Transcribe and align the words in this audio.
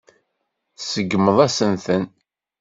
Tseggmeḍ-asen-ten. 0.77 2.03